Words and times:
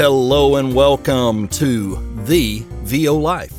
Hello 0.00 0.56
and 0.56 0.74
welcome 0.74 1.46
to 1.48 1.96
the 2.24 2.64
VO 2.84 3.14
Life. 3.16 3.52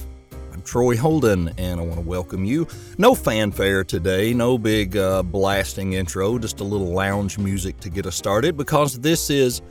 I'm 0.51 0.63
Troy 0.63 0.97
Holden 0.97 1.53
and 1.60 1.79
I 1.79 1.83
want 1.83 1.97
to 1.97 2.01
welcome 2.01 2.44
you. 2.46 2.67
No 2.97 3.13
fanfare 3.13 3.83
today, 3.83 4.33
no 4.33 4.57
big 4.57 4.97
uh, 4.97 5.21
blasting 5.21 5.93
intro, 5.93 6.39
just 6.39 6.60
a 6.60 6.63
little 6.63 6.93
lounge 6.93 7.38
music 7.38 7.79
to 7.81 7.92
get 7.92 8.07
us 8.07 8.15
started 8.15 8.57
because 8.57 8.99
this 9.01 9.29
is 9.29 9.62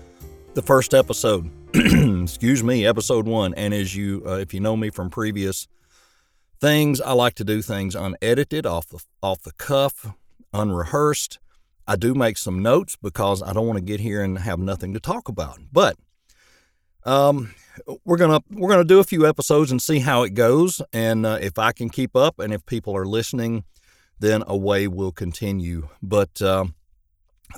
the 0.54 0.62
first 0.62 0.94
episode. 0.94 1.50
Excuse 1.74 2.62
me, 2.62 2.86
episode 2.86 3.26
one. 3.26 3.52
And 3.54 3.74
as 3.74 3.96
you, 3.96 4.22
uh, 4.24 4.34
if 4.34 4.54
you 4.54 4.60
know 4.60 4.76
me 4.76 4.90
from 4.90 5.10
previous 5.10 5.66
things, 6.60 7.00
I 7.00 7.14
like 7.14 7.34
to 7.34 7.44
do 7.44 7.62
things 7.62 7.96
unedited, 7.96 8.64
off 8.64 8.86
the 8.90 9.04
off 9.24 9.42
the 9.42 9.54
cuff, 9.54 10.14
unrehearsed. 10.52 11.40
I 11.88 11.96
do 11.96 12.14
make 12.14 12.38
some 12.38 12.62
notes 12.62 12.94
because 12.94 13.42
I 13.42 13.52
don't 13.54 13.66
want 13.66 13.78
to 13.78 13.84
get 13.84 13.98
here 13.98 14.22
and 14.22 14.38
have 14.38 14.60
nothing 14.60 14.94
to 14.94 15.00
talk 15.00 15.28
about. 15.28 15.58
But 15.72 15.96
um, 17.04 17.54
we're 18.04 18.16
gonna 18.16 18.40
we're 18.50 18.68
gonna 18.68 18.84
do 18.84 19.00
a 19.00 19.04
few 19.04 19.26
episodes 19.26 19.70
and 19.70 19.80
see 19.80 20.00
how 20.00 20.22
it 20.22 20.30
goes, 20.30 20.82
and 20.92 21.24
uh, 21.24 21.38
if 21.40 21.58
I 21.58 21.72
can 21.72 21.88
keep 21.88 22.16
up, 22.16 22.38
and 22.38 22.52
if 22.52 22.64
people 22.66 22.96
are 22.96 23.06
listening, 23.06 23.64
then 24.18 24.42
away 24.46 24.86
we'll 24.86 25.12
continue. 25.12 25.88
But 26.02 26.40
uh, 26.42 26.66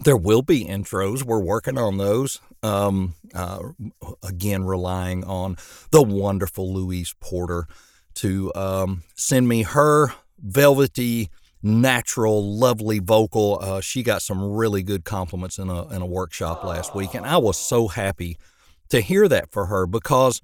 there 0.04 0.16
will 0.16 0.42
be 0.42 0.64
intros. 0.64 1.24
We're 1.24 1.40
working 1.42 1.78
on 1.78 1.98
those. 1.98 2.40
Um, 2.62 3.14
uh, 3.34 3.60
again, 4.22 4.64
relying 4.64 5.24
on 5.24 5.56
the 5.90 6.02
wonderful 6.02 6.72
Louise 6.72 7.14
Porter 7.20 7.66
to 8.14 8.52
um, 8.54 9.02
send 9.16 9.48
me 9.48 9.62
her 9.62 10.12
velvety, 10.38 11.28
natural, 11.62 12.56
lovely 12.56 13.00
vocal. 13.00 13.58
Uh, 13.60 13.80
she 13.80 14.02
got 14.02 14.22
some 14.22 14.42
really 14.44 14.82
good 14.82 15.04
compliments 15.04 15.58
in 15.58 15.68
a 15.68 15.88
in 15.88 16.02
a 16.02 16.06
workshop 16.06 16.62
last 16.62 16.94
week, 16.94 17.14
and 17.14 17.26
I 17.26 17.38
was 17.38 17.58
so 17.58 17.88
happy 17.88 18.38
to 18.92 19.00
hear 19.00 19.26
that 19.26 19.50
for 19.50 19.66
her 19.66 19.86
because 19.86 20.42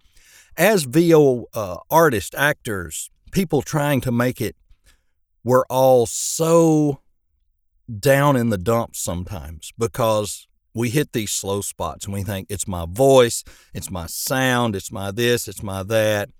as 0.56 0.84
VO 0.84 1.44
uh, 1.52 1.76
artists, 1.90 2.34
actors, 2.34 3.10
people 3.30 3.60
trying 3.60 4.00
to 4.00 4.10
make 4.10 4.40
it, 4.40 4.56
we're 5.44 5.66
all 5.66 6.06
so 6.06 7.00
down 7.98 8.36
in 8.36 8.48
the 8.48 8.56
dumps 8.56 9.00
sometimes 9.00 9.70
because 9.78 10.48
we 10.74 10.88
hit 10.88 11.12
these 11.12 11.30
slow 11.30 11.60
spots 11.60 12.06
and 12.06 12.14
we 12.14 12.22
think 12.22 12.46
it's 12.48 12.66
my 12.66 12.86
voice, 12.90 13.44
it's 13.74 13.90
my 13.90 14.06
sound, 14.06 14.74
it's 14.74 14.90
my 14.90 15.10
this, 15.10 15.46
it's 15.46 15.62
my 15.62 15.82
that. 15.82 16.30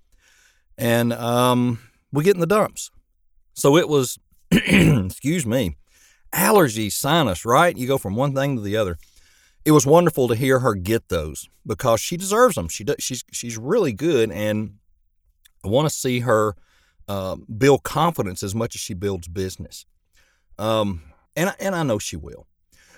And 0.79 1.13
um, 1.13 1.79
we 2.11 2.23
get 2.23 2.33
in 2.33 2.41
the 2.41 2.47
dumps. 2.47 2.89
So 3.53 3.77
it 3.77 3.87
was, 3.87 4.17
excuse 4.51 5.45
me, 5.45 5.77
allergies, 6.33 6.93
sinus, 6.93 7.45
right? 7.45 7.77
You 7.77 7.87
go 7.87 7.99
from 7.99 8.15
one 8.15 8.33
thing 8.33 8.55
to 8.55 8.63
the 8.63 8.77
other. 8.77 8.97
It 9.65 9.71
was 9.71 9.85
wonderful 9.85 10.27
to 10.27 10.35
hear 10.35 10.59
her 10.59 10.73
get 10.73 11.09
those 11.09 11.49
because 11.65 11.99
she 11.99 12.17
deserves 12.17 12.55
them. 12.55 12.67
She 12.69 12.83
does, 12.83 12.95
she's 12.99 13.23
she's 13.31 13.57
really 13.57 13.93
good, 13.93 14.31
and 14.31 14.75
I 15.63 15.67
want 15.67 15.89
to 15.89 15.93
see 15.93 16.21
her 16.21 16.55
uh, 17.07 17.35
build 17.57 17.83
confidence 17.83 18.43
as 18.43 18.55
much 18.55 18.75
as 18.75 18.81
she 18.81 18.93
builds 18.93 19.27
business. 19.27 19.85
Um, 20.57 21.01
and 21.35 21.53
and 21.59 21.75
I 21.75 21.83
know 21.83 21.99
she 21.99 22.15
will. 22.15 22.47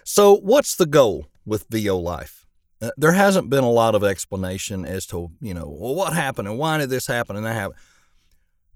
So, 0.04 0.36
what's 0.36 0.76
the 0.76 0.86
goal 0.86 1.28
with 1.46 1.66
VO 1.70 1.98
Life? 1.98 2.46
Uh, 2.82 2.92
there 2.98 3.12
hasn't 3.12 3.50
been 3.50 3.64
a 3.64 3.70
lot 3.70 3.94
of 3.94 4.04
explanation 4.04 4.86
as 4.86 5.06
to 5.08 5.32
you 5.42 5.54
know 5.54 5.68
well 5.68 5.96
what 5.96 6.14
happened 6.14 6.48
and 6.48 6.58
why 6.58 6.78
did 6.78 6.90
this 6.90 7.08
happen 7.08 7.36
and 7.36 7.46
that 7.46 7.54
happen. 7.54 7.78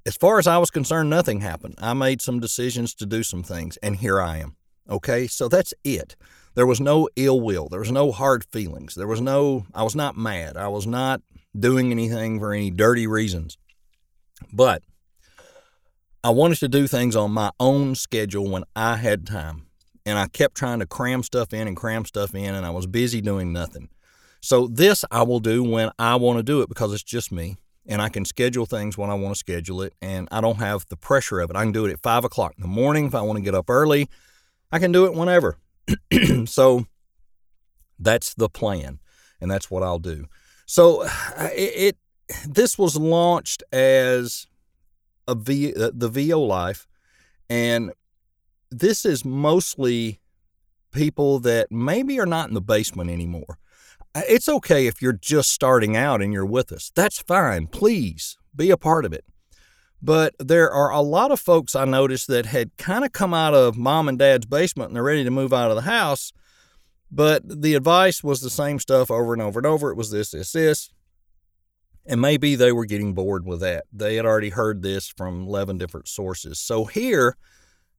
As 0.06 0.16
far 0.16 0.38
as 0.38 0.46
I 0.46 0.60
was 0.60 0.70
concerned, 0.70 1.10
nothing 1.10 1.42
happened. 1.42 1.76
I 1.80 1.94
made 1.94 2.22
some 2.22 2.40
decisions 2.40 2.94
to 2.96 3.08
do 3.08 3.24
some 3.24 3.42
things, 3.42 3.78
and 3.78 3.96
here 3.96 4.22
I 4.22 4.38
am. 4.38 4.56
Okay, 4.88 5.26
so 5.26 5.48
that's 5.48 5.74
it. 5.84 6.16
There 6.56 6.66
was 6.66 6.80
no 6.80 7.10
ill 7.18 7.40
will. 7.40 7.68
There 7.68 7.82
was 7.82 7.92
no 7.92 8.12
hard 8.12 8.46
feelings. 8.46 8.96
There 8.96 9.08
was 9.08 9.22
no. 9.22 9.66
I 9.74 9.84
was 9.84 9.96
not 9.96 10.18
mad. 10.18 10.56
I 10.58 10.70
was 10.70 10.88
not 10.88 11.22
doing 11.58 11.92
anything 11.92 12.40
for 12.40 12.54
any 12.54 12.72
dirty 12.72 13.08
reasons. 13.08 13.58
But 14.52 14.82
I 16.24 16.30
wanted 16.30 16.60
to 16.60 16.68
do 16.70 16.88
things 16.88 17.16
on 17.16 17.32
my 17.32 17.52
own 17.60 17.96
schedule 17.96 18.50
when 18.50 18.64
I 18.76 18.96
had 18.96 19.28
time. 19.28 19.68
And 20.06 20.18
I 20.18 20.28
kept 20.28 20.56
trying 20.56 20.80
to 20.80 20.86
cram 20.86 21.24
stuff 21.24 21.54
in 21.54 21.68
and 21.68 21.76
cram 21.76 22.06
stuff 22.06 22.34
in, 22.36 22.56
and 22.56 22.66
I 22.66 22.70
was 22.70 22.88
busy 22.88 23.22
doing 23.22 23.52
nothing. 23.52 23.90
So, 24.42 24.68
this 24.68 25.04
I 25.12 25.24
will 25.24 25.40
do 25.40 25.64
when 25.64 25.92
I 25.98 26.16
want 26.16 26.38
to 26.38 26.44
do 26.44 26.62
it 26.62 26.70
because 26.70 26.94
it's 26.94 27.04
just 27.04 27.32
me. 27.32 27.58
And 27.88 28.02
I 28.02 28.10
can 28.10 28.24
schedule 28.24 28.66
things 28.66 28.98
when 28.98 29.10
I 29.10 29.14
want 29.14 29.36
to 29.36 29.40
schedule 29.40 29.82
it. 29.82 29.94
And 30.02 30.28
I 30.32 30.42
don't 30.42 30.58
have 30.58 30.86
the 30.90 30.96
pressure 30.96 31.40
of 31.40 31.50
it. 31.50 31.56
I 31.56 31.64
can 31.64 31.72
do 31.72 31.86
it 31.86 31.92
at 31.92 32.02
five 32.02 32.24
o'clock 32.24 32.54
in 32.58 32.62
the 32.62 32.68
morning 32.68 33.08
if 33.08 33.16
I 33.16 33.22
want 33.22 33.38
to 33.38 33.44
get 33.44 33.56
up 33.56 33.70
early. 33.70 34.10
I 34.72 34.80
can 34.80 34.92
do 34.92 35.06
it 35.06 35.14
whenever. 35.14 35.58
so, 36.46 36.86
that's 38.00 38.34
the 38.34 38.50
plan. 38.50 39.00
And 39.42 39.52
that's 39.52 39.70
what 39.70 39.84
I'll 39.84 40.00
do. 40.00 40.26
So, 40.66 41.04
it, 41.04 41.96
it 41.96 41.98
this 42.48 42.78
was 42.78 42.96
launched 42.96 43.64
as 43.72 44.48
a 45.28 45.36
v, 45.36 45.72
the 45.72 46.10
VO 46.10 46.42
life, 46.42 46.88
and 47.50 47.92
this 48.72 49.06
is 49.06 49.24
mostly 49.24 50.20
people 50.92 51.40
that 51.40 51.72
maybe 51.72 52.20
are 52.20 52.26
not 52.26 52.48
in 52.48 52.54
the 52.54 52.62
basement 52.62 53.10
anymore. 53.10 53.60
Uh, 54.14 54.22
it's 54.30 54.48
okay 54.48 54.88
if 54.88 55.02
you're 55.02 55.14
just 55.14 55.52
starting 55.52 55.96
out 55.96 56.22
and 56.22 56.34
you're 56.34 56.46
with 56.46 56.72
us. 56.72 56.92
That's 56.96 57.20
fine. 57.20 57.68
Please 57.68 58.38
be 58.56 58.72
a 58.72 58.78
part 58.78 59.06
of 59.06 59.14
it. 59.14 59.26
But 60.06 60.36
there 60.38 60.72
are 60.72 60.92
a 60.92 61.02
lot 61.02 61.32
of 61.32 61.40
folks 61.40 61.76
I 61.76 61.84
noticed 61.84 62.28
that 62.28 62.46
had 62.46 62.78
kind 62.78 63.04
of 63.04 63.12
come 63.12 63.34
out 63.34 63.56
of 63.56 63.76
mom 63.76 64.08
and 64.08 64.20
dad's 64.20 64.46
basement 64.46 64.90
and 64.90 64.96
they're 64.96 65.02
ready 65.02 65.24
to 65.24 65.32
move 65.32 65.52
out 65.52 65.72
of 65.72 65.76
the 65.76 65.82
house. 65.82 66.32
But 67.10 67.42
the 67.64 67.74
advice 67.74 68.24
was 68.24 68.40
the 68.40 68.52
same 68.52 68.78
stuff 68.78 69.10
over 69.10 69.34
and 69.34 69.42
over 69.42 69.60
and 69.60 69.66
over. 69.66 69.90
It 69.90 69.98
was 69.98 70.12
this, 70.12 70.30
this, 70.30 70.52
this. 70.52 70.92
And 72.06 72.22
maybe 72.22 72.54
they 72.54 72.72
were 72.72 72.86
getting 72.86 73.16
bored 73.16 73.48
with 73.48 73.62
that. 73.62 73.86
They 73.92 74.18
had 74.18 74.28
already 74.28 74.50
heard 74.50 74.84
this 74.84 75.08
from 75.08 75.48
11 75.48 75.80
different 75.80 76.08
sources. 76.08 76.60
So 76.60 76.86
here, 76.86 77.36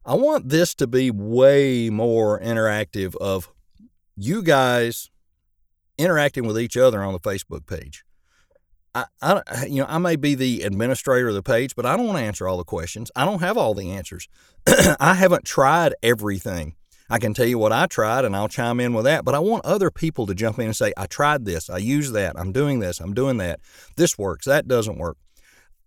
I 0.05 0.15
want 0.15 0.49
this 0.49 0.77
to 0.77 0.87
be 0.87 1.11
way 1.11 1.91
more 1.91 2.39
interactive 2.39 3.17
of 3.17 3.51
you 4.15 4.45
guys 4.45 5.11
interacting 5.99 6.47
with 6.47 6.57
each 6.57 6.77
other 6.77 7.03
on 7.03 7.15
the 7.15 7.19
Facebook 7.19 7.67
page. 7.67 8.06
I, 8.97 9.05
I, 9.21 9.67
you 9.69 9.83
know, 9.83 9.87
I 9.89 9.99
may 9.99 10.17
be 10.17 10.35
the 10.35 10.63
administrator 10.63 11.29
of 11.29 11.35
the 11.35 11.43
page, 11.43 11.77
but 11.77 11.87
I 11.87 11.97
don't 11.97 12.07
want 12.07 12.19
to 12.19 12.25
answer 12.25 12.49
all 12.49 12.57
the 12.57 12.65
questions. 12.65 13.11
I 13.15 13.25
don't 13.25 13.41
have 13.41 13.57
all 13.57 13.75
the 13.75 13.93
answers. 13.93 14.29
I 15.01 15.15
haven't 15.15 15.45
tried 15.45 15.95
everything. 16.03 16.77
I 17.09 17.19
can 17.19 17.35
tell 17.35 17.47
you 17.47 17.59
what 17.59 17.71
I 17.71 17.87
tried 17.87 18.25
and 18.25 18.35
I'll 18.35 18.49
chime 18.49 18.81
in 18.81 18.93
with 18.93 19.05
that, 19.05 19.25
but 19.25 19.35
I 19.35 19.39
want 19.39 19.65
other 19.65 19.93
people 19.93 20.27
to 20.27 20.35
jump 20.35 20.59
in 20.59 20.67
and 20.67 20.77
say, 20.77 20.93
I 20.97 21.07
tried 21.07 21.45
this, 21.45 21.71
I 21.71 21.79
used 21.79 22.15
that, 22.15 22.35
I'm 22.37 22.51
doing 22.51 22.81
this, 22.81 22.99
I'm 22.99 23.15
doing 23.15 23.37
that. 23.37 23.61
This 23.97 24.19
works, 24.19 24.45
that 24.47 24.67
doesn't 24.67 24.99
work. 24.99 25.17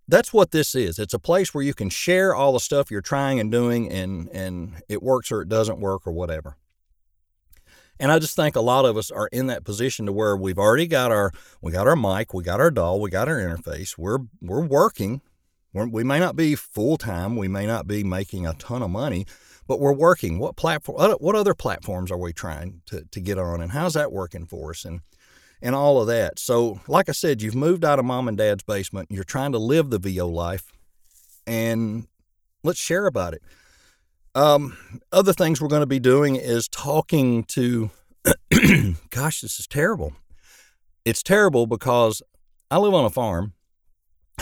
That's 0.08 0.32
what 0.32 0.50
this 0.50 0.74
is. 0.74 0.98
It's 0.98 1.12
a 1.12 1.18
place 1.18 1.52
where 1.52 1.62
you 1.62 1.74
can 1.74 1.90
share 1.90 2.34
all 2.34 2.54
the 2.54 2.58
stuff 2.58 2.90
you're 2.90 3.02
trying 3.02 3.38
and 3.38 3.52
doing 3.52 3.92
and 3.92 4.28
and 4.30 4.82
it 4.88 5.02
works 5.02 5.30
or 5.30 5.42
it 5.42 5.48
doesn't 5.50 5.78
work 5.78 6.06
or 6.06 6.12
whatever. 6.12 6.56
And 8.00 8.10
I 8.10 8.18
just 8.18 8.34
think 8.34 8.56
a 8.56 8.62
lot 8.62 8.86
of 8.86 8.96
us 8.96 9.10
are 9.10 9.28
in 9.30 9.48
that 9.48 9.62
position 9.62 10.06
to 10.06 10.12
where 10.12 10.34
we've 10.34 10.58
already 10.58 10.86
got 10.86 11.12
our 11.12 11.32
we 11.60 11.70
got 11.70 11.86
our 11.86 11.94
mic, 11.94 12.32
we 12.32 12.42
got 12.42 12.58
our 12.58 12.70
DAW, 12.70 12.96
we 12.96 13.10
got 13.10 13.28
our 13.28 13.36
interface. 13.36 13.98
We're 13.98 14.20
we're 14.40 14.64
working. 14.64 15.20
We're, 15.74 15.86
we 15.86 16.02
may 16.02 16.18
not 16.18 16.34
be 16.34 16.54
full 16.56 16.96
time, 16.96 17.36
we 17.36 17.46
may 17.46 17.66
not 17.66 17.86
be 17.86 18.02
making 18.02 18.46
a 18.46 18.54
ton 18.54 18.82
of 18.82 18.90
money, 18.90 19.26
but 19.68 19.78
we're 19.78 19.92
working. 19.92 20.38
What 20.38 20.56
platform? 20.56 21.12
What 21.20 21.36
other 21.36 21.54
platforms 21.54 22.10
are 22.10 22.18
we 22.18 22.32
trying 22.32 22.80
to, 22.86 23.04
to 23.04 23.20
get 23.20 23.38
on, 23.38 23.60
and 23.60 23.70
how's 23.70 23.94
that 23.94 24.10
working 24.10 24.46
for 24.46 24.70
us, 24.70 24.86
and 24.86 25.00
and 25.62 25.74
all 25.74 26.00
of 26.00 26.06
that. 26.06 26.38
So, 26.38 26.80
like 26.88 27.10
I 27.10 27.12
said, 27.12 27.42
you've 27.42 27.54
moved 27.54 27.84
out 27.84 27.98
of 27.98 28.06
mom 28.06 28.28
and 28.28 28.38
dad's 28.38 28.64
basement. 28.64 29.10
You're 29.10 29.24
trying 29.24 29.52
to 29.52 29.58
live 29.58 29.90
the 29.90 29.98
VO 29.98 30.26
life, 30.26 30.72
and 31.46 32.06
let's 32.64 32.80
share 32.80 33.06
about 33.06 33.34
it. 33.34 33.42
Um, 34.34 34.76
other 35.12 35.32
things 35.32 35.60
we're 35.60 35.68
going 35.68 35.80
to 35.80 35.86
be 35.86 36.00
doing 36.00 36.36
is 36.36 36.68
talking 36.68 37.44
to. 37.44 37.90
gosh, 39.10 39.40
this 39.40 39.58
is 39.58 39.66
terrible. 39.66 40.12
It's 41.04 41.22
terrible 41.22 41.66
because 41.66 42.22
I 42.70 42.76
live 42.78 42.92
on 42.92 43.04
a 43.04 43.10
farm 43.10 43.54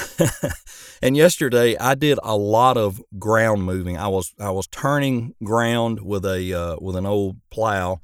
and 1.03 1.17
yesterday 1.17 1.77
I 1.79 1.95
did 1.95 2.19
a 2.23 2.37
lot 2.37 2.77
of 2.77 3.03
ground 3.19 3.65
moving. 3.65 3.97
I 3.97 4.09
was 4.09 4.35
I 4.39 4.51
was 4.51 4.67
turning 4.67 5.35
ground 5.43 6.01
with 6.01 6.25
a 6.25 6.53
uh, 6.53 6.77
with 6.81 6.97
an 6.97 7.07
old 7.07 7.37
plow, 7.51 8.01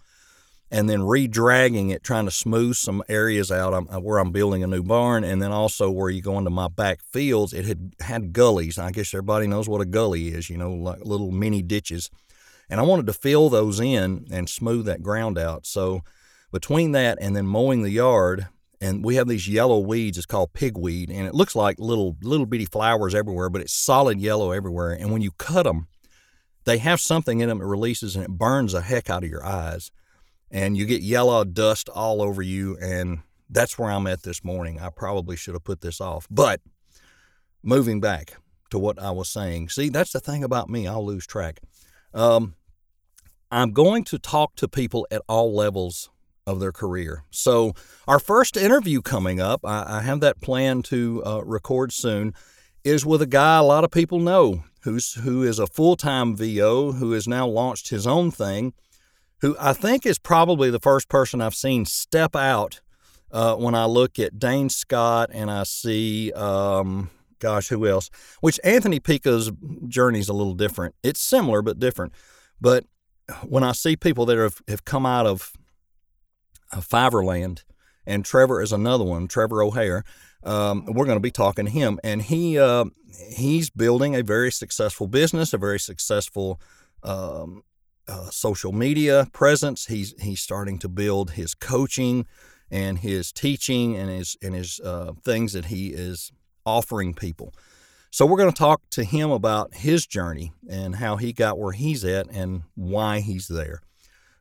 and 0.70 0.88
then 0.88 1.02
re-dragging 1.02 1.90
it, 1.90 2.02
trying 2.02 2.24
to 2.24 2.30
smooth 2.30 2.76
some 2.76 3.02
areas 3.08 3.52
out 3.52 3.74
I'm, 3.74 3.86
where 4.02 4.18
I'm 4.18 4.32
building 4.32 4.62
a 4.64 4.66
new 4.66 4.82
barn, 4.82 5.22
and 5.24 5.40
then 5.40 5.52
also 5.52 5.90
where 5.90 6.10
you 6.10 6.22
go 6.22 6.38
into 6.38 6.50
my 6.50 6.68
back 6.68 7.00
fields. 7.12 7.52
It 7.52 7.64
had 7.64 7.94
had 8.00 8.32
gullies. 8.32 8.78
I 8.78 8.90
guess 8.90 9.14
everybody 9.14 9.46
knows 9.46 9.68
what 9.68 9.80
a 9.80 9.86
gully 9.86 10.28
is. 10.28 10.50
You 10.50 10.56
know, 10.56 10.72
like 10.72 11.04
little 11.04 11.30
mini 11.30 11.62
ditches, 11.62 12.10
and 12.68 12.80
I 12.80 12.82
wanted 12.82 13.06
to 13.06 13.12
fill 13.12 13.48
those 13.48 13.80
in 13.80 14.26
and 14.30 14.48
smooth 14.48 14.86
that 14.86 15.02
ground 15.02 15.38
out. 15.38 15.66
So 15.66 16.02
between 16.50 16.92
that 16.92 17.18
and 17.20 17.36
then 17.36 17.46
mowing 17.46 17.82
the 17.82 17.90
yard 17.90 18.48
and 18.84 19.04
we 19.04 19.14
have 19.16 19.28
these 19.28 19.48
yellow 19.48 19.78
weeds. 19.78 20.18
It's 20.18 20.26
called 20.26 20.52
pigweed, 20.52 21.10
and 21.10 21.26
it 21.26 21.34
looks 21.34 21.56
like 21.56 21.78
little 21.78 22.16
little 22.22 22.46
bitty 22.46 22.66
flowers 22.66 23.14
everywhere, 23.14 23.48
but 23.48 23.62
it's 23.62 23.72
solid 23.72 24.20
yellow 24.20 24.52
everywhere. 24.52 24.92
And 24.92 25.10
when 25.10 25.22
you 25.22 25.30
cut 25.32 25.62
them, 25.62 25.88
they 26.64 26.78
have 26.78 27.00
something 27.00 27.40
in 27.40 27.48
them 27.48 27.58
that 27.58 27.66
releases 27.66 28.14
and 28.14 28.24
it 28.24 28.30
burns 28.30 28.72
the 28.72 28.82
heck 28.82 29.08
out 29.08 29.24
of 29.24 29.30
your 29.30 29.44
eyes, 29.44 29.90
and 30.54 30.76
you 30.76 30.86
get 30.86 31.02
yellow 31.02 31.42
dust 31.42 31.88
all 31.88 32.22
over 32.22 32.40
you. 32.40 32.78
And 32.80 33.18
that's 33.50 33.76
where 33.76 33.90
I'm 33.90 34.06
at 34.06 34.22
this 34.22 34.44
morning. 34.44 34.80
I 34.80 34.88
probably 34.88 35.36
should 35.36 35.54
have 35.54 35.64
put 35.64 35.80
this 35.80 36.00
off. 36.00 36.28
But 36.30 36.60
moving 37.62 38.00
back 38.00 38.36
to 38.70 38.78
what 38.78 38.98
I 39.00 39.10
was 39.10 39.28
saying, 39.28 39.70
see, 39.70 39.88
that's 39.88 40.12
the 40.12 40.20
thing 40.20 40.44
about 40.44 40.70
me, 40.70 40.86
I'll 40.86 41.04
lose 41.04 41.26
track. 41.26 41.60
Um, 42.14 42.54
I'm 43.50 43.72
going 43.72 44.04
to 44.04 44.18
talk 44.18 44.54
to 44.56 44.68
people 44.68 45.06
at 45.10 45.22
all 45.28 45.52
levels 45.52 46.08
of 46.46 46.60
their 46.60 46.72
career. 46.72 47.24
So, 47.30 47.74
our 48.06 48.20
first 48.20 48.56
interview 48.56 49.00
coming 49.02 49.40
up, 49.40 49.60
I, 49.64 49.98
I 49.98 50.02
have 50.02 50.20
that 50.20 50.40
plan 50.40 50.82
to 50.84 51.22
uh, 51.24 51.40
record 51.44 51.90
soon, 51.92 52.32
is 52.84 53.04
with 53.04 53.22
a 53.22 53.26
guy 53.26 53.58
a 53.58 53.62
lot 53.62 53.82
of 53.82 53.90
people 53.90 54.20
know 54.20 54.62
who's 54.82 55.14
who 55.14 55.42
is 55.42 55.58
a 55.58 55.66
full 55.66 55.96
time 55.96 56.36
VO 56.36 56.92
who 56.92 57.12
has 57.12 57.26
now 57.26 57.46
launched 57.46 57.88
his 57.88 58.06
own 58.06 58.30
thing, 58.30 58.74
who 59.44 59.54
I 59.60 59.74
think 59.74 60.06
is 60.06 60.18
probably 60.18 60.70
the 60.70 60.80
first 60.80 61.10
person 61.10 61.42
I've 61.42 61.54
seen 61.54 61.84
step 61.84 62.34
out 62.34 62.80
uh, 63.30 63.56
when 63.56 63.74
I 63.74 63.84
look 63.84 64.18
at 64.18 64.38
Dane 64.38 64.70
Scott 64.70 65.28
and 65.34 65.50
I 65.50 65.64
see, 65.64 66.32
um, 66.32 67.10
gosh, 67.40 67.68
who 67.68 67.86
else? 67.86 68.08
Which 68.40 68.58
Anthony 68.64 69.00
Pica's 69.00 69.52
journey 69.86 70.20
is 70.20 70.30
a 70.30 70.32
little 70.32 70.54
different. 70.54 70.94
It's 71.02 71.20
similar 71.20 71.60
but 71.60 71.78
different. 71.78 72.14
But 72.58 72.86
when 73.42 73.62
I 73.62 73.72
see 73.72 73.96
people 73.96 74.24
that 74.24 74.38
have, 74.38 74.62
have 74.66 74.86
come 74.86 75.04
out 75.04 75.26
of 75.26 75.52
Fiverrland, 76.72 77.64
and 78.06 78.24
Trevor 78.24 78.62
is 78.62 78.72
another 78.72 79.04
one, 79.04 79.28
Trevor 79.28 79.62
O'Hare. 79.62 80.04
Um, 80.42 80.86
we're 80.86 81.04
going 81.04 81.16
to 81.16 81.20
be 81.20 81.30
talking 81.30 81.66
to 81.66 81.70
him, 81.70 82.00
and 82.02 82.22
he 82.22 82.58
uh, 82.58 82.86
he's 83.36 83.68
building 83.68 84.14
a 84.14 84.22
very 84.22 84.50
successful 84.50 85.06
business, 85.06 85.52
a 85.52 85.58
very 85.58 85.80
successful 85.80 86.58
um, 87.02 87.62
uh, 88.08 88.30
social 88.30 88.72
media 88.72 89.28
presence. 89.32 89.86
He's 89.86 90.14
he's 90.20 90.40
starting 90.40 90.78
to 90.80 90.88
build 90.88 91.32
his 91.32 91.54
coaching 91.54 92.26
and 92.70 92.98
his 92.98 93.32
teaching 93.32 93.96
and 93.96 94.10
his 94.10 94.36
and 94.42 94.54
his 94.54 94.80
uh, 94.80 95.12
things 95.22 95.52
that 95.52 95.66
he 95.66 95.88
is 95.88 96.32
offering 96.66 97.14
people. 97.14 97.54
So 98.10 98.26
we're 98.26 98.38
going 98.38 98.52
to 98.52 98.56
talk 98.56 98.80
to 98.90 99.02
him 99.02 99.30
about 99.32 99.74
his 99.74 100.06
journey 100.06 100.52
and 100.68 100.96
how 100.96 101.16
he 101.16 101.32
got 101.32 101.58
where 101.58 101.72
he's 101.72 102.04
at 102.04 102.28
and 102.30 102.62
why 102.76 103.20
he's 103.20 103.48
there. 103.48 103.80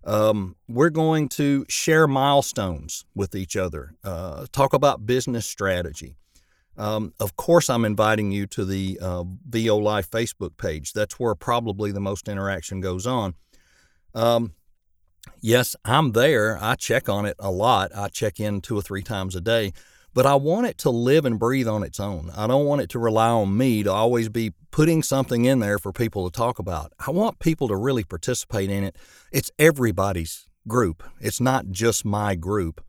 Um, 0.04 0.56
we're 0.68 0.92
going 0.92 1.30
to 1.30 1.66
share 1.70 2.08
milestones 2.08 3.06
with 3.16 3.34
each 3.34 3.56
other, 3.56 3.96
uh, 4.04 4.46
talk 4.52 4.74
about 4.74 5.06
business 5.06 5.46
strategy. 5.46 6.18
Um, 6.78 7.14
of 7.20 7.36
course, 7.36 7.70
I'm 7.70 7.86
inviting 7.86 8.32
you 8.32 8.46
to 8.48 8.66
the 8.66 9.00
uh, 9.02 9.24
VO 9.50 9.78
Life 9.78 10.10
Facebook 10.10 10.58
page. 10.58 10.94
That's 10.94 11.20
where 11.20 11.36
probably 11.36 11.92
the 11.92 12.00
most 12.00 12.28
interaction 12.28 12.82
goes 12.82 13.08
on. 13.08 13.36
Um, 14.14 14.54
yes, 15.42 15.76
I'm 15.86 16.12
there. 16.12 16.58
I 16.62 16.76
check 16.76 17.10
on 17.10 17.26
it 17.26 17.36
a 17.40 17.52
lot. 17.52 17.92
I 17.96 18.08
check 18.08 18.40
in 18.40 18.62
two 18.62 18.78
or 18.78 18.82
three 18.82 19.02
times 19.02 19.36
a 19.36 19.42
day, 19.42 19.74
but 20.14 20.26
I 20.26 20.36
want 20.36 20.68
it 20.68 20.78
to 20.80 20.90
live 20.90 21.26
and 21.26 21.40
breathe 21.40 21.68
on 21.68 21.84
its 21.84 22.00
own. 22.00 22.32
I 22.36 22.48
don't 22.48 22.66
want 22.66 22.82
it 22.82 22.90
to 22.92 23.00
rely 23.00 23.30
on 23.30 23.58
me 23.58 23.84
to 23.84 23.92
always 23.92 24.30
be 24.30 24.54
putting 24.72 25.04
something 25.04 25.46
in 25.46 25.60
there 25.60 25.80
for 25.80 25.92
people 25.92 26.30
to 26.30 26.36
talk 26.36 26.60
about. 26.60 26.94
I 27.06 27.12
want 27.12 27.40
people 27.40 27.68
to 27.68 27.76
really 27.76 28.04
participate 28.04 28.70
in 28.70 28.84
it. 28.84 28.96
It's 29.32 29.52
everybody's 29.60 30.48
group, 30.68 31.04
it's 31.20 31.42
not 31.42 31.72
just 31.72 32.06
my 32.06 32.36
group. 32.36 32.84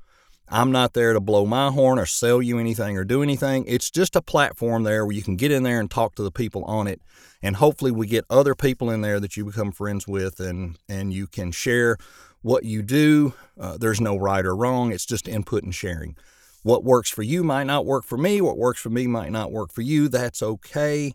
I'm 0.49 0.73
not 0.73 0.93
there 0.93 1.13
to 1.13 1.21
blow 1.21 1.47
my 1.47 1.71
horn 1.71 1.99
or 1.99 2.07
sell 2.07 2.43
you 2.43 2.59
anything 2.59 2.97
or 2.99 3.05
do 3.05 3.23
anything. 3.23 3.65
It's 3.67 3.91
just 3.91 4.15
a 4.15 4.23
platform 4.23 4.83
there 4.83 5.05
where 5.05 5.15
you 5.15 5.23
can 5.23 5.37
get 5.37 5.51
in 5.51 5.63
there 5.63 5.81
and 5.81 5.91
talk 5.91 6.15
to 6.17 6.23
the 6.23 6.31
people 6.31 6.65
on 6.65 6.87
it. 6.87 7.01
And 7.43 7.57
hopefully 7.57 7.91
we 7.91 8.07
get 8.07 8.25
other 8.29 8.55
people 8.55 8.91
in 8.91 9.01
there 9.01 9.21
that 9.21 9.37
you 9.37 9.45
become 9.45 9.73
friends 9.73 10.07
with 10.07 10.41
and, 10.41 10.79
and 10.89 11.13
you 11.13 11.27
can 11.27 11.51
share 11.51 11.97
what 12.43 12.65
you 12.65 12.83
do. 12.83 13.33
Uh, 13.59 13.79
there's 13.79 14.01
no 14.01 14.17
right 14.17 14.45
or 14.45 14.55
wrong. 14.55 14.93
It's 14.93 15.07
just 15.07 15.29
input 15.29 15.65
and 15.65 15.75
sharing. 15.75 16.17
What 16.63 16.85
works 16.85 17.11
for 17.11 17.23
you 17.23 17.43
might 17.43 17.65
not 17.65 17.87
work 17.87 18.05
for 18.05 18.19
me. 18.19 18.41
What 18.41 18.59
works 18.59 18.81
for 18.81 18.91
me 18.91 19.07
might 19.07 19.33
not 19.33 19.51
work 19.51 19.73
for 19.73 19.83
you. 19.83 20.09
That's 20.09 20.43
okay. 20.43 21.15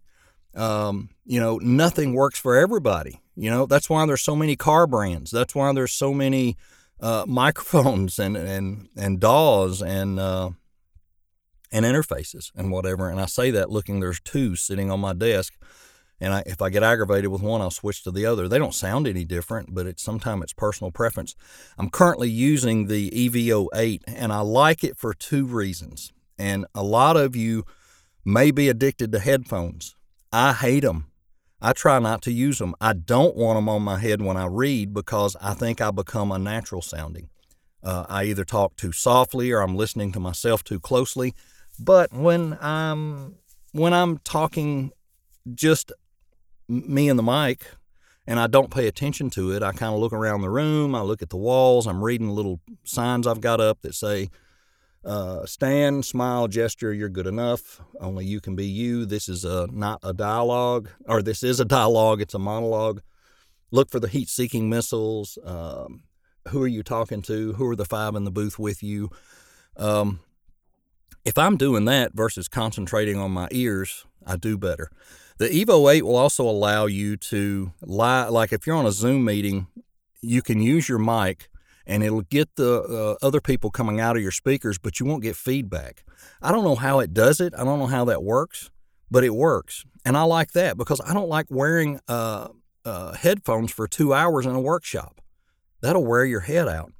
Um, 0.55 1.09
you 1.25 1.39
know, 1.39 1.57
nothing 1.57 2.13
works 2.13 2.39
for 2.39 2.55
everybody. 2.57 3.21
You 3.35 3.49
know, 3.49 3.65
that's 3.65 3.89
why 3.89 4.05
there's 4.05 4.21
so 4.21 4.35
many 4.35 4.55
car 4.55 4.87
brands. 4.87 5.31
That's 5.31 5.55
why 5.55 5.71
there's 5.73 5.93
so 5.93 6.13
many 6.13 6.57
uh, 7.01 7.25
microphones 7.27 8.19
and 8.19 8.35
and 8.37 8.89
and 8.97 9.19
DAWs 9.19 9.81
and 9.81 10.19
uh, 10.19 10.51
and 11.71 11.85
interfaces 11.85 12.51
and 12.55 12.71
whatever. 12.71 13.09
And 13.09 13.19
I 13.21 13.25
say 13.25 13.51
that 13.51 13.69
looking 13.69 13.99
there's 13.99 14.19
two 14.19 14.55
sitting 14.55 14.91
on 14.91 14.99
my 14.99 15.13
desk, 15.13 15.53
and 16.19 16.33
I, 16.33 16.43
if 16.45 16.61
I 16.61 16.69
get 16.69 16.83
aggravated 16.83 17.31
with 17.31 17.41
one, 17.41 17.61
I'll 17.61 17.71
switch 17.71 18.03
to 18.03 18.11
the 18.11 18.25
other. 18.25 18.47
They 18.47 18.57
don't 18.57 18.73
sound 18.73 19.07
any 19.07 19.25
different, 19.25 19.73
but 19.73 19.85
it's 19.85 20.03
sometimes 20.03 20.43
it's 20.43 20.53
personal 20.53 20.91
preference. 20.91 21.35
I'm 21.77 21.89
currently 21.89 22.29
using 22.29 22.87
the 22.87 23.09
EVO 23.11 23.67
8, 23.73 24.03
and 24.07 24.33
I 24.33 24.41
like 24.41 24.83
it 24.83 24.97
for 24.97 25.13
two 25.13 25.45
reasons. 25.45 26.11
And 26.37 26.65
a 26.73 26.83
lot 26.83 27.17
of 27.17 27.35
you 27.35 27.65
may 28.25 28.51
be 28.51 28.69
addicted 28.69 29.11
to 29.11 29.19
headphones. 29.19 29.95
I 30.31 30.53
hate 30.53 30.81
them. 30.81 31.08
I 31.61 31.73
try 31.73 32.00
not 32.00 32.21
to 32.23 32.31
use 32.31 32.59
them. 32.59 32.73
I 32.79 32.94
don't 32.94 33.35
want 33.35 33.57
them 33.57 33.67
on 33.67 33.81
my 33.81 34.00
head 34.00 34.21
when 34.21 34.38
I 34.38 34.45
read 34.45 34.94
because 34.94 35.35
I 35.41 35.53
think 35.53 35.81
I 35.81 35.91
become 35.91 36.31
unnatural 36.31 36.81
sounding. 36.81 37.29
Uh, 37.83 38.06
I 38.07 38.25
either 38.25 38.45
talk 38.45 38.75
too 38.75 38.91
softly 38.91 39.51
or 39.51 39.61
I'm 39.61 39.75
listening 39.75 40.11
to 40.13 40.19
myself 40.19 40.63
too 40.63 40.79
closely. 40.79 41.33
But 41.79 42.13
when 42.13 42.57
I'm 42.61 43.35
when 43.71 43.94
I'm 43.94 44.17
talking 44.19 44.91
just 45.53 45.91
me 46.67 47.09
and 47.09 47.17
the 47.17 47.23
mic 47.23 47.65
and 48.27 48.39
I 48.39 48.47
don't 48.47 48.71
pay 48.71 48.88
attention 48.88 49.29
to 49.31 49.51
it, 49.51 49.63
I 49.63 49.71
kind 49.71 49.94
of 49.94 50.00
look 50.00 50.13
around 50.13 50.41
the 50.41 50.50
room, 50.50 50.94
I 50.94 51.01
look 51.01 51.21
at 51.21 51.29
the 51.29 51.38
walls, 51.38 51.88
I'm 51.88 52.03
reading 52.03 52.29
little 52.29 52.59
signs 52.83 53.27
I've 53.27 53.41
got 53.41 53.61
up 53.61 53.81
that 53.81 53.95
say 53.95 54.29
uh, 55.05 55.45
stand, 55.45 56.05
smile, 56.05 56.47
gesture, 56.47 56.93
you're 56.93 57.09
good 57.09 57.27
enough. 57.27 57.81
Only 57.99 58.25
you 58.25 58.41
can 58.41 58.55
be 58.55 58.65
you. 58.65 59.05
This 59.05 59.29
is 59.29 59.45
a, 59.45 59.67
not 59.71 59.99
a 60.03 60.13
dialogue, 60.13 60.89
or 61.05 61.21
this 61.21 61.43
is 61.43 61.59
a 61.59 61.65
dialogue, 61.65 62.21
it's 62.21 62.33
a 62.33 62.39
monologue. 62.39 63.01
Look 63.71 63.89
for 63.89 63.99
the 63.99 64.07
heat 64.07 64.29
seeking 64.29 64.69
missiles. 64.69 65.37
Um, 65.43 66.03
who 66.49 66.61
are 66.61 66.67
you 66.67 66.83
talking 66.83 67.21
to? 67.23 67.53
Who 67.53 67.69
are 67.69 67.75
the 67.75 67.85
five 67.85 68.15
in 68.15 68.23
the 68.23 68.31
booth 68.31 68.57
with 68.57 68.81
you? 68.81 69.09
Um, 69.77 70.19
if 71.23 71.37
I'm 71.37 71.57
doing 71.57 71.85
that 71.85 72.13
versus 72.13 72.47
concentrating 72.47 73.17
on 73.17 73.31
my 73.31 73.47
ears, 73.51 74.05
I 74.25 74.35
do 74.35 74.57
better. 74.57 74.89
The 75.37 75.47
Evo 75.47 75.93
8 75.93 76.03
will 76.03 76.18
also 76.18 76.44
allow 76.44 76.85
you 76.85 77.15
to 77.18 77.71
lie, 77.81 78.27
like 78.27 78.51
if 78.51 78.68
you're 78.68 78.75
on 78.75 78.85
a 78.85 78.91
Zoom 78.91 79.23
meeting, 79.23 79.68
you 80.21 80.41
can 80.41 80.61
use 80.61 80.89
your 80.89 80.99
mic 80.99 81.49
and 81.89 82.03
it'll 82.03 82.21
get 82.21 82.55
the 82.55 83.17
uh, 83.21 83.25
other 83.25 83.41
people 83.41 83.71
coming 83.71 83.99
out 83.99 84.15
of 84.15 84.21
your 84.21 84.31
speakers, 84.31 84.77
but 84.77 84.99
you 84.99 85.07
won't 85.07 85.23
get 85.23 85.35
feedback. 85.35 86.05
I 86.39 86.51
don't 86.51 86.63
know 86.63 86.75
how 86.75 86.99
it 86.99 87.15
does 87.15 87.41
it. 87.41 87.53
I 87.57 87.63
don't 87.63 87.79
know 87.79 87.87
how 87.87 88.05
that 88.05 88.23
works, 88.23 88.69
but 89.09 89.23
it 89.23 89.33
works. 89.33 89.85
And 90.05 90.15
I 90.15 90.21
like 90.21 90.51
that 90.51 90.77
because 90.77 91.01
I 91.01 91.13
don't 91.15 91.27
like 91.27 91.47
wearing 91.49 91.99
uh, 92.07 92.49
uh, 92.85 93.13
headphones 93.13 93.71
for 93.71 93.87
two 93.87 94.13
hours 94.13 94.45
in 94.45 94.53
a 94.53 94.61
workshop. 94.61 95.19
That'll 95.81 96.05
wear 96.05 96.25
your 96.25 96.41
head 96.41 96.67
out. 96.67 96.93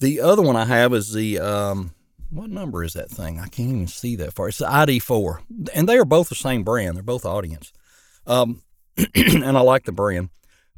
The 0.00 0.20
other 0.20 0.42
one 0.42 0.54
I 0.54 0.66
have 0.66 0.92
is 0.92 1.14
the, 1.14 1.38
um, 1.40 1.92
what 2.30 2.50
number 2.50 2.84
is 2.84 2.92
that 2.92 3.08
thing? 3.08 3.40
I 3.40 3.48
can't 3.48 3.70
even 3.70 3.86
see 3.86 4.16
that 4.16 4.34
far. 4.34 4.48
It's 4.48 4.58
the 4.58 4.66
ID4. 4.66 5.40
And 5.74 5.88
they 5.88 5.96
are 5.96 6.04
both 6.04 6.28
the 6.28 6.34
same 6.34 6.62
brand, 6.62 6.96
they're 6.96 7.02
both 7.02 7.24
Audient. 7.24 7.72
Um, 8.26 8.62
and 9.14 9.56
I 9.56 9.60
like 9.60 9.84
the 9.84 9.92
brand. 9.92 10.28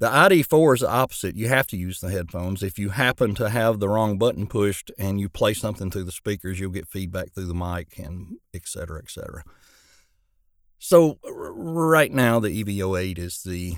The 0.00 0.08
ID4 0.08 0.76
is 0.76 0.80
the 0.80 0.90
opposite. 0.90 1.36
You 1.36 1.48
have 1.48 1.66
to 1.68 1.76
use 1.76 2.00
the 2.00 2.08
headphones. 2.08 2.62
If 2.62 2.78
you 2.78 2.88
happen 2.88 3.34
to 3.34 3.50
have 3.50 3.80
the 3.80 3.88
wrong 3.88 4.16
button 4.16 4.46
pushed 4.46 4.90
and 4.98 5.20
you 5.20 5.28
play 5.28 5.52
something 5.52 5.90
through 5.90 6.04
the 6.04 6.10
speakers, 6.10 6.58
you'll 6.58 6.70
get 6.70 6.88
feedback 6.88 7.32
through 7.32 7.46
the 7.46 7.54
mic 7.54 7.98
and 7.98 8.38
et 8.54 8.62
cetera, 8.66 8.98
et 8.98 9.10
cetera. 9.10 9.44
So, 10.78 11.18
right 11.22 12.10
now, 12.10 12.40
the 12.40 12.64
EVO 12.64 12.98
8 12.98 13.18
is 13.18 13.42
the 13.42 13.76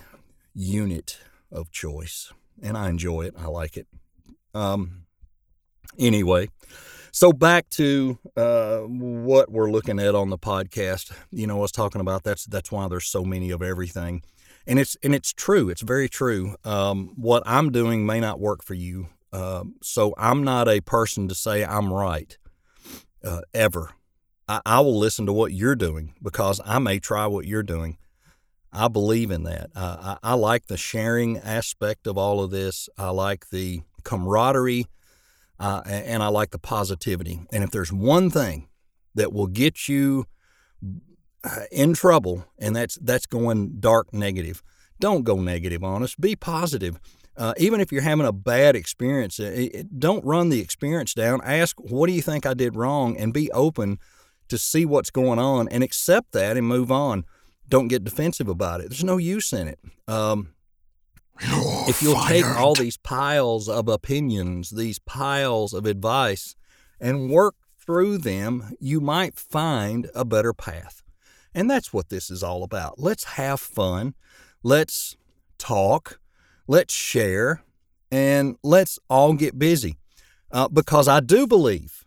unit 0.54 1.18
of 1.50 1.72
choice, 1.72 2.32
and 2.62 2.76
I 2.76 2.88
enjoy 2.88 3.22
it. 3.22 3.34
I 3.36 3.46
like 3.46 3.76
it. 3.76 3.88
Um, 4.54 5.06
anyway, 5.98 6.50
so 7.10 7.32
back 7.32 7.68
to 7.70 8.20
uh, 8.36 8.78
what 8.82 9.50
we're 9.50 9.72
looking 9.72 9.98
at 9.98 10.14
on 10.14 10.30
the 10.30 10.38
podcast. 10.38 11.12
You 11.32 11.48
know, 11.48 11.56
I 11.56 11.62
was 11.62 11.72
talking 11.72 12.00
about 12.00 12.22
that's 12.22 12.44
that's 12.44 12.70
why 12.70 12.86
there's 12.86 13.08
so 13.08 13.24
many 13.24 13.50
of 13.50 13.60
everything 13.60 14.22
and 14.66 14.78
it's 14.78 14.96
and 15.02 15.14
it's 15.14 15.32
true. 15.32 15.68
It's 15.68 15.82
very 15.82 16.08
true. 16.08 16.56
Um, 16.64 17.12
what 17.16 17.42
I'm 17.46 17.70
doing 17.70 18.06
may 18.06 18.20
not 18.20 18.40
work 18.40 18.62
for 18.62 18.74
you, 18.74 19.08
uh, 19.32 19.64
so 19.82 20.14
I'm 20.16 20.44
not 20.44 20.68
a 20.68 20.80
person 20.80 21.28
to 21.28 21.34
say 21.34 21.64
I'm 21.64 21.92
right 21.92 22.36
uh, 23.24 23.40
ever. 23.54 23.90
I, 24.48 24.60
I, 24.66 24.80
will 24.80 24.98
listen 24.98 25.26
to 25.26 25.32
what 25.32 25.52
you're 25.52 25.76
doing 25.76 26.14
because 26.22 26.60
I 26.64 26.78
may 26.78 26.98
try 26.98 27.26
what 27.26 27.46
you're 27.46 27.62
doing. 27.62 27.98
I 28.72 28.88
believe 28.88 29.30
in 29.30 29.44
that. 29.44 29.70
Uh, 29.74 30.16
I, 30.22 30.32
I 30.32 30.34
like 30.34 30.66
the 30.66 30.76
sharing 30.76 31.38
aspect 31.38 32.06
of 32.06 32.16
all 32.16 32.42
of 32.42 32.50
this. 32.50 32.88
I 32.96 33.10
like 33.10 33.50
the 33.50 33.82
camaraderie, 34.02 34.86
uh, 35.60 35.82
and 35.86 36.22
I 36.22 36.28
like 36.28 36.50
the 36.50 36.58
positivity. 36.58 37.40
And 37.52 37.62
if 37.62 37.70
there's 37.70 37.92
one 37.92 38.30
thing 38.30 38.68
that 39.14 39.32
will 39.32 39.46
get 39.46 39.88
you 39.88 40.26
in 41.70 41.94
trouble 41.94 42.44
and 42.58 42.74
that's 42.76 42.96
that's 43.02 43.26
going 43.26 43.80
dark 43.80 44.12
negative 44.12 44.62
don't 45.00 45.24
go 45.24 45.36
negative 45.36 45.82
on 45.82 46.02
us 46.02 46.14
be 46.14 46.36
positive 46.36 46.98
Uh, 47.34 47.54
even 47.56 47.80
if 47.80 47.90
you're 47.90 48.02
having 48.02 48.26
a 48.26 48.32
bad 48.32 48.76
experience, 48.76 49.40
it, 49.40 49.74
it, 49.74 49.98
don't 49.98 50.22
run 50.24 50.50
the 50.50 50.60
experience 50.60 51.14
down. 51.14 51.40
Ask, 51.44 51.80
what 51.80 52.06
do 52.06 52.12
you 52.12 52.20
think 52.20 52.44
I 52.44 52.52
did 52.52 52.76
wrong? 52.76 53.16
And 53.16 53.32
be 53.32 53.50
open 53.52 53.98
to 54.48 54.58
see 54.58 54.84
what's 54.84 55.10
going 55.10 55.38
on 55.38 55.66
and 55.68 55.82
accept 55.82 56.32
that 56.32 56.58
and 56.58 56.66
move 56.66 56.92
on. 56.92 57.24
Don't 57.66 57.88
get 57.88 58.04
defensive 58.04 58.48
about 58.48 58.82
it. 58.82 58.90
There's 58.90 59.02
no 59.02 59.16
use 59.16 59.50
in 59.52 59.66
it. 59.66 59.78
Um, 60.06 60.52
if 61.88 62.02
you'll 62.02 62.16
fired. 62.16 62.28
take 62.28 62.44
all 62.44 62.74
these 62.74 62.98
piles 62.98 63.66
of 63.66 63.88
opinions, 63.88 64.68
these 64.68 64.98
piles 64.98 65.72
of 65.72 65.86
advice, 65.86 66.54
and 67.00 67.30
work 67.30 67.54
through 67.78 68.18
them, 68.18 68.76
you 68.78 69.00
might 69.00 69.38
find 69.38 70.10
a 70.14 70.26
better 70.26 70.52
path. 70.52 71.02
And 71.54 71.70
that's 71.70 71.92
what 71.92 72.08
this 72.08 72.30
is 72.30 72.42
all 72.42 72.62
about. 72.62 72.98
Let's 72.98 73.24
have 73.24 73.60
fun. 73.60 74.14
Let's 74.62 75.16
talk. 75.58 76.20
Let's 76.66 76.94
share. 76.94 77.62
And 78.10 78.56
let's 78.62 78.98
all 79.08 79.34
get 79.34 79.58
busy. 79.58 79.98
Uh, 80.50 80.68
because 80.68 81.08
I 81.08 81.20
do 81.20 81.46
believe, 81.46 82.04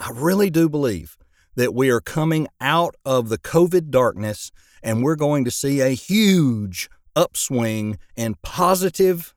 I 0.00 0.10
really 0.12 0.50
do 0.50 0.68
believe, 0.68 1.16
that 1.54 1.74
we 1.74 1.90
are 1.90 2.00
coming 2.00 2.48
out 2.60 2.96
of 3.04 3.28
the 3.28 3.38
COVID 3.38 3.90
darkness 3.90 4.50
and 4.82 5.02
we're 5.02 5.16
going 5.16 5.44
to 5.44 5.50
see 5.50 5.80
a 5.80 5.90
huge 5.90 6.90
upswing 7.14 7.98
and 8.16 8.40
positive 8.42 9.34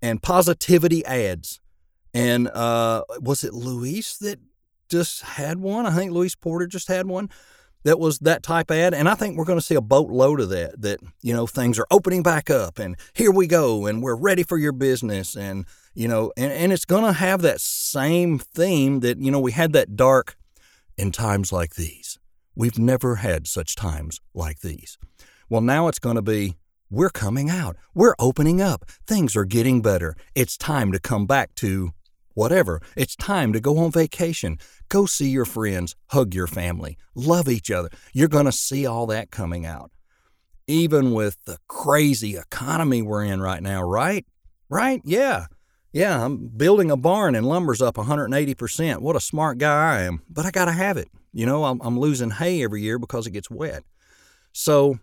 and 0.00 0.22
positivity 0.22 1.04
ads. 1.04 1.60
And 2.12 2.48
uh, 2.48 3.04
was 3.20 3.44
it 3.44 3.52
Louise 3.52 4.16
that 4.20 4.38
just 4.88 5.22
had 5.22 5.58
one? 5.58 5.86
I 5.86 5.90
think 5.90 6.12
Louise 6.12 6.36
Porter 6.36 6.66
just 6.66 6.88
had 6.88 7.06
one 7.06 7.28
that 7.84 7.98
was 7.98 8.18
that 8.20 8.42
type 8.42 8.70
ad. 8.70 8.94
And 8.94 9.08
I 9.08 9.14
think 9.14 9.36
we're 9.36 9.44
going 9.44 9.58
to 9.58 9.64
see 9.64 9.74
a 9.74 9.80
boatload 9.80 10.40
of 10.40 10.48
that, 10.48 10.80
that, 10.80 11.00
you 11.22 11.32
know, 11.32 11.46
things 11.46 11.78
are 11.78 11.86
opening 11.90 12.22
back 12.22 12.50
up 12.50 12.78
and 12.78 12.96
here 13.12 13.30
we 13.30 13.46
go 13.46 13.86
and 13.86 14.02
we're 14.02 14.16
ready 14.16 14.42
for 14.42 14.58
your 14.58 14.72
business. 14.72 15.36
And, 15.36 15.66
you 15.94 16.08
know, 16.08 16.32
and, 16.36 16.52
and 16.52 16.72
it's 16.72 16.84
going 16.84 17.04
to 17.04 17.12
have 17.12 17.42
that 17.42 17.60
same 17.60 18.38
theme 18.38 19.00
that, 19.00 19.18
you 19.18 19.30
know, 19.30 19.40
we 19.40 19.52
had 19.52 19.72
that 19.74 19.96
dark 19.96 20.36
in 20.96 21.12
times 21.12 21.52
like 21.52 21.74
these. 21.74 22.18
We've 22.56 22.78
never 22.78 23.16
had 23.16 23.46
such 23.46 23.74
times 23.76 24.20
like 24.32 24.60
these. 24.60 24.98
Well, 25.48 25.60
now 25.60 25.88
it's 25.88 25.98
going 25.98 26.16
to 26.16 26.22
be 26.22 26.56
we're 26.90 27.10
coming 27.10 27.50
out. 27.50 27.76
We're 27.94 28.14
opening 28.18 28.60
up. 28.60 28.84
Things 29.06 29.34
are 29.34 29.44
getting 29.44 29.82
better. 29.82 30.14
It's 30.34 30.56
time 30.56 30.92
to 30.92 31.00
come 31.00 31.26
back 31.26 31.54
to 31.56 31.92
whatever. 32.34 32.80
It's 32.96 33.16
time 33.16 33.52
to 33.52 33.60
go 33.60 33.78
on 33.78 33.90
vacation. 33.90 34.58
Go 34.88 35.06
see 35.06 35.28
your 35.28 35.44
friends, 35.44 35.96
hug 36.08 36.34
your 36.34 36.46
family, 36.46 36.98
love 37.14 37.48
each 37.48 37.70
other. 37.70 37.88
You're 38.12 38.28
going 38.28 38.44
to 38.44 38.52
see 38.52 38.86
all 38.86 39.06
that 39.06 39.30
coming 39.30 39.64
out. 39.64 39.90
Even 40.66 41.12
with 41.12 41.44
the 41.44 41.58
crazy 41.68 42.36
economy 42.36 43.02
we're 43.02 43.24
in 43.24 43.40
right 43.40 43.62
now, 43.62 43.82
right? 43.82 44.24
Right? 44.68 45.00
Yeah. 45.04 45.46
Yeah, 45.92 46.24
I'm 46.24 46.48
building 46.48 46.90
a 46.90 46.96
barn 46.96 47.36
and 47.36 47.46
lumber's 47.46 47.80
up 47.80 47.94
180%. 47.94 48.98
What 48.98 49.14
a 49.14 49.20
smart 49.20 49.58
guy 49.58 49.98
I 49.98 50.02
am. 50.02 50.22
But 50.28 50.44
I 50.44 50.50
got 50.50 50.64
to 50.64 50.72
have 50.72 50.96
it. 50.96 51.08
You 51.32 51.46
know, 51.46 51.64
I'm, 51.64 51.80
I'm 51.82 51.98
losing 51.98 52.30
hay 52.30 52.64
every 52.64 52.82
year 52.82 52.98
because 52.98 53.26
it 53.26 53.32
gets 53.32 53.50
wet. 53.50 53.84
So 54.52 54.98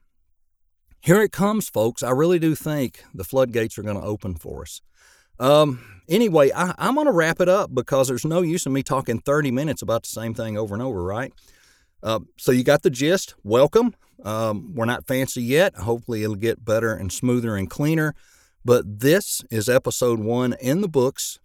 here 1.01 1.21
it 1.21 1.31
comes, 1.31 1.69
folks. 1.69 2.03
I 2.03 2.11
really 2.11 2.39
do 2.39 2.55
think 2.55 3.03
the 3.13 3.23
floodgates 3.23 3.77
are 3.77 3.83
going 3.83 3.99
to 3.99 4.05
open 4.05 4.35
for 4.35 4.61
us. 4.63 4.81
Um, 5.41 5.83
anyway, 6.07 6.51
I, 6.55 6.75
am 6.77 6.93
going 6.93 7.07
to 7.07 7.11
wrap 7.11 7.41
it 7.41 7.49
up 7.49 7.73
because 7.73 8.07
there's 8.07 8.23
no 8.23 8.43
use 8.43 8.65
in 8.67 8.73
me 8.73 8.83
talking 8.83 9.19
30 9.19 9.49
minutes 9.49 9.81
about 9.81 10.03
the 10.03 10.09
same 10.09 10.35
thing 10.35 10.55
over 10.55 10.75
and 10.75 10.83
over, 10.83 11.03
right? 11.03 11.33
Uh, 12.03 12.19
so 12.37 12.51
you 12.51 12.63
got 12.63 12.83
the 12.83 12.91
gist. 12.91 13.33
Welcome. 13.43 13.95
Um, 14.23 14.75
we're 14.75 14.85
not 14.85 15.07
fancy 15.07 15.41
yet. 15.41 15.75
Hopefully, 15.77 16.23
it'll 16.23 16.35
get 16.35 16.63
better 16.63 16.93
and 16.93 17.11
smoother 17.11 17.55
and 17.55 17.69
cleaner. 17.69 18.13
But 18.63 18.99
this 18.99 19.43
is 19.49 19.67
episode 19.67 20.19
one 20.19 20.55
in 20.61 20.81
the 20.81 20.87
books. 20.87 21.39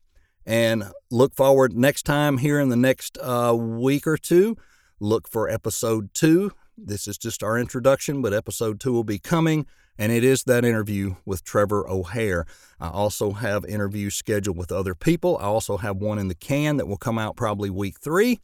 And 0.45 0.85
look 1.11 1.35
forward 1.35 1.75
next 1.75 2.05
time 2.05 2.39
here 2.39 2.61
in 2.61 2.69
the 2.69 2.77
next 2.77 3.17
uh, 3.19 3.57
week 3.59 4.07
or 4.07 4.19
two. 4.19 4.57
Look 5.01 5.27
for 5.27 5.49
episode 5.49 6.13
two. 6.13 6.53
This 6.77 7.09
is 7.09 7.17
just 7.17 7.43
our 7.43 7.59
introduction, 7.59 8.21
but 8.21 8.35
episode 8.35 8.79
two 8.79 8.93
will 8.93 9.05
be 9.05 9.19
coming. 9.19 9.67
And 9.99 10.13
it 10.13 10.25
is 10.25 10.45
that 10.45 10.65
interview 10.65 11.17
with 11.25 11.45
Trevor 11.45 11.89
O'Hare. 11.89 12.47
I 12.79 12.89
also 12.89 13.33
have 13.33 13.65
interviews 13.65 14.15
scheduled 14.15 14.57
with 14.57 14.71
other 14.71 14.95
people. 14.95 15.39
I 15.39 15.45
also 15.45 15.79
have 15.79 15.97
one 15.97 16.19
in 16.19 16.29
the 16.29 16.35
can 16.35 16.77
that 16.77 16.87
will 16.87 16.97
come 16.97 17.19
out 17.19 17.37
probably 17.37 17.71
week 17.71 17.99
three. 18.01 18.41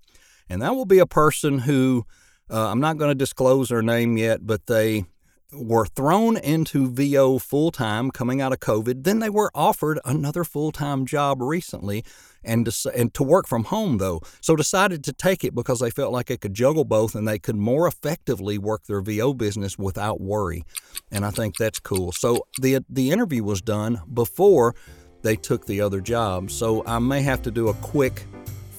And 0.48 0.62
that 0.62 0.74
will 0.74 0.86
be 0.86 0.98
a 0.98 1.06
person 1.06 1.60
who 1.60 2.06
uh, 2.50 2.70
I'm 2.70 2.80
not 2.80 2.98
going 2.98 3.10
to 3.10 3.14
disclose 3.14 3.68
their 3.68 3.82
name 3.82 4.16
yet, 4.16 4.46
but 4.46 4.66
they 4.66 5.04
were 5.52 5.86
thrown 5.86 6.36
into 6.36 6.90
VO 6.90 7.38
full 7.38 7.70
time 7.70 8.10
coming 8.10 8.40
out 8.40 8.52
of 8.52 8.60
COVID. 8.60 9.04
Then 9.04 9.18
they 9.18 9.30
were 9.30 9.50
offered 9.54 9.98
another 10.04 10.44
full 10.44 10.72
time 10.72 11.06
job 11.06 11.40
recently 11.40 12.04
and 12.44 12.66
to, 12.66 12.92
and 12.94 13.12
to 13.14 13.22
work 13.22 13.46
from 13.46 13.64
home 13.64 13.98
though. 13.98 14.20
So 14.40 14.56
decided 14.56 15.04
to 15.04 15.12
take 15.12 15.44
it 15.44 15.54
because 15.54 15.80
they 15.80 15.90
felt 15.90 16.12
like 16.12 16.26
they 16.26 16.36
could 16.36 16.54
juggle 16.54 16.84
both 16.84 17.14
and 17.14 17.26
they 17.26 17.38
could 17.38 17.56
more 17.56 17.86
effectively 17.86 18.58
work 18.58 18.84
their 18.86 19.00
VO 19.00 19.34
business 19.34 19.78
without 19.78 20.20
worry. 20.20 20.64
And 21.10 21.24
I 21.24 21.30
think 21.30 21.56
that's 21.56 21.78
cool. 21.78 22.12
So 22.12 22.46
the 22.60 22.84
the 22.88 23.10
interview 23.10 23.44
was 23.44 23.62
done 23.62 24.00
before 24.12 24.74
they 25.22 25.36
took 25.36 25.66
the 25.66 25.80
other 25.80 26.00
job. 26.00 26.50
So 26.50 26.84
I 26.86 26.98
may 26.98 27.22
have 27.22 27.42
to 27.42 27.50
do 27.50 27.68
a 27.68 27.74
quick 27.74 28.26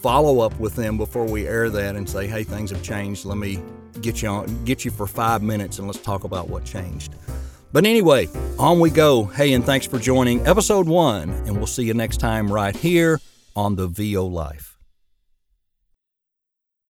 follow 0.02 0.42
up 0.42 0.58
with 0.60 0.76
them 0.76 0.98
before 0.98 1.26
we 1.26 1.48
air 1.48 1.70
that 1.70 1.96
and 1.96 2.10
say, 2.10 2.28
"Hey, 2.28 2.44
things 2.44 2.72
have 2.72 2.84
changed. 2.84 3.26
Let 3.26 3.38
me 3.38 3.64
get 4.02 4.22
you 4.22 4.28
on, 4.28 4.66
get 4.66 4.84
you 4.84 4.92
for 4.92 5.08
five 5.08 5.42
minutes, 5.42 5.80
and 5.80 5.88
let's 5.88 6.00
talk 6.00 6.26
about 6.26 6.50
what 6.50 6.66
changed." 6.66 7.16
But 7.72 7.86
anyway, 7.86 8.28
on 8.60 8.80
we 8.80 8.92
go. 8.92 9.24
Hey, 9.24 9.54
and 9.54 9.66
thanks 9.66 9.88
for 9.88 9.98
joining 9.98 10.46
episode 10.46 10.88
one, 10.88 11.32
and 11.32 11.58
we'll 11.58 11.66
see 11.66 11.84
you 11.84 11.94
next 11.94 12.18
time 12.18 12.52
right 12.52 12.76
here 12.76 13.20
on 13.56 13.76
the 13.76 13.88
VO 13.88 14.26
Life. 14.26 14.73